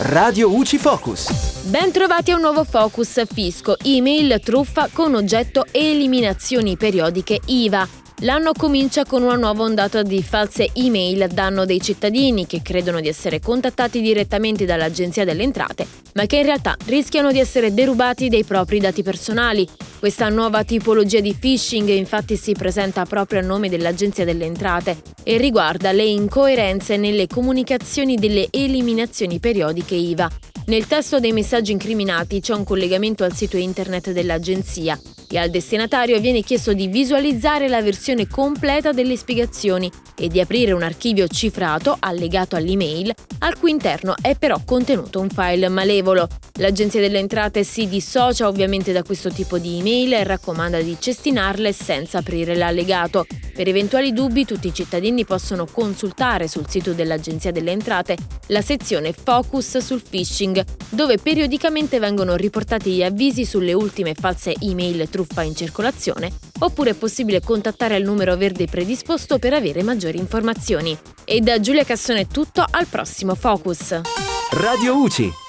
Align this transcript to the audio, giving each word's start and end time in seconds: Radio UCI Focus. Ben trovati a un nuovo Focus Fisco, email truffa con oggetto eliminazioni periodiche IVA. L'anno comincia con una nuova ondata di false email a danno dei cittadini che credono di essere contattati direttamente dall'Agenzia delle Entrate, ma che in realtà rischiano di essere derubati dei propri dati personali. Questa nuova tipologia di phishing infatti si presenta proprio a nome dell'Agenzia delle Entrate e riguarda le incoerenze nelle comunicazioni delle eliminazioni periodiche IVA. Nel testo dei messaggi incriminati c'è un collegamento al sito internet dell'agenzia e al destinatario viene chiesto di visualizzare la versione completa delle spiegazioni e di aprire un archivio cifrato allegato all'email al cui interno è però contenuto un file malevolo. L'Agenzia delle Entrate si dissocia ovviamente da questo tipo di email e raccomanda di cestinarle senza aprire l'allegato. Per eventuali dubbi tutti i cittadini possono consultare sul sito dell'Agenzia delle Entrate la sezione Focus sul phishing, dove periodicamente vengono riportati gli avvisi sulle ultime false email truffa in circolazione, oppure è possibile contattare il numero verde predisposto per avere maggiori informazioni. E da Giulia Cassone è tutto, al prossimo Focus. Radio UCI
Radio 0.00 0.48
UCI 0.48 0.78
Focus. 0.78 1.64
Ben 1.64 1.90
trovati 1.90 2.30
a 2.30 2.36
un 2.36 2.42
nuovo 2.42 2.62
Focus 2.62 3.24
Fisco, 3.26 3.76
email 3.82 4.40
truffa 4.40 4.88
con 4.92 5.16
oggetto 5.16 5.66
eliminazioni 5.72 6.76
periodiche 6.76 7.40
IVA. 7.44 8.07
L'anno 8.22 8.50
comincia 8.52 9.04
con 9.04 9.22
una 9.22 9.36
nuova 9.36 9.62
ondata 9.62 10.02
di 10.02 10.24
false 10.24 10.70
email 10.72 11.22
a 11.22 11.28
danno 11.28 11.64
dei 11.64 11.80
cittadini 11.80 12.48
che 12.48 12.62
credono 12.62 13.00
di 13.00 13.06
essere 13.06 13.38
contattati 13.38 14.00
direttamente 14.00 14.64
dall'Agenzia 14.64 15.24
delle 15.24 15.44
Entrate, 15.44 15.86
ma 16.14 16.26
che 16.26 16.38
in 16.38 16.42
realtà 16.42 16.74
rischiano 16.86 17.30
di 17.30 17.38
essere 17.38 17.72
derubati 17.72 18.28
dei 18.28 18.42
propri 18.42 18.80
dati 18.80 19.04
personali. 19.04 19.68
Questa 20.00 20.28
nuova 20.30 20.64
tipologia 20.64 21.20
di 21.20 21.32
phishing 21.32 21.88
infatti 21.90 22.36
si 22.36 22.54
presenta 22.54 23.04
proprio 23.04 23.38
a 23.38 23.44
nome 23.44 23.68
dell'Agenzia 23.68 24.24
delle 24.24 24.46
Entrate 24.46 24.96
e 25.22 25.36
riguarda 25.36 25.92
le 25.92 26.04
incoerenze 26.04 26.96
nelle 26.96 27.28
comunicazioni 27.28 28.16
delle 28.16 28.48
eliminazioni 28.50 29.38
periodiche 29.38 29.94
IVA. 29.94 30.28
Nel 30.66 30.88
testo 30.88 31.20
dei 31.20 31.32
messaggi 31.32 31.70
incriminati 31.70 32.40
c'è 32.40 32.52
un 32.52 32.64
collegamento 32.64 33.22
al 33.22 33.32
sito 33.32 33.56
internet 33.56 34.10
dell'agenzia 34.10 34.98
e 35.30 35.38
al 35.38 35.50
destinatario 35.50 36.20
viene 36.20 36.42
chiesto 36.42 36.72
di 36.72 36.88
visualizzare 36.88 37.68
la 37.68 37.82
versione 37.82 38.26
completa 38.26 38.92
delle 38.92 39.16
spiegazioni 39.16 39.90
e 40.16 40.28
di 40.28 40.40
aprire 40.40 40.72
un 40.72 40.82
archivio 40.82 41.26
cifrato 41.28 41.96
allegato 41.98 42.56
all'email 42.56 43.12
al 43.38 43.58
cui 43.58 43.70
interno 43.70 44.14
è 44.20 44.36
però 44.36 44.60
contenuto 44.64 45.20
un 45.20 45.28
file 45.28 45.68
malevolo. 45.68 46.26
L'Agenzia 46.54 47.00
delle 47.00 47.18
Entrate 47.18 47.64
si 47.64 47.88
dissocia 47.88 48.48
ovviamente 48.48 48.92
da 48.92 49.02
questo 49.02 49.30
tipo 49.30 49.58
di 49.58 49.78
email 49.78 50.14
e 50.14 50.24
raccomanda 50.24 50.80
di 50.80 50.96
cestinarle 50.98 51.72
senza 51.72 52.18
aprire 52.18 52.56
l'allegato. 52.56 53.26
Per 53.58 53.66
eventuali 53.66 54.12
dubbi 54.12 54.44
tutti 54.44 54.68
i 54.68 54.72
cittadini 54.72 55.24
possono 55.24 55.66
consultare 55.66 56.46
sul 56.46 56.68
sito 56.68 56.92
dell'Agenzia 56.92 57.50
delle 57.50 57.72
Entrate 57.72 58.16
la 58.46 58.60
sezione 58.60 59.12
Focus 59.12 59.78
sul 59.78 60.00
phishing, 60.00 60.64
dove 60.90 61.18
periodicamente 61.18 61.98
vengono 61.98 62.36
riportati 62.36 62.92
gli 62.92 63.02
avvisi 63.02 63.44
sulle 63.44 63.72
ultime 63.72 64.14
false 64.14 64.54
email 64.60 65.08
truffa 65.08 65.42
in 65.42 65.56
circolazione, 65.56 66.30
oppure 66.60 66.90
è 66.90 66.94
possibile 66.94 67.40
contattare 67.40 67.96
il 67.96 68.04
numero 68.04 68.36
verde 68.36 68.66
predisposto 68.66 69.40
per 69.40 69.54
avere 69.54 69.82
maggiori 69.82 70.18
informazioni. 70.18 70.96
E 71.24 71.40
da 71.40 71.58
Giulia 71.58 71.82
Cassone 71.82 72.20
è 72.20 72.26
tutto, 72.28 72.64
al 72.64 72.86
prossimo 72.86 73.34
Focus. 73.34 74.00
Radio 74.52 75.02
UCI 75.02 75.46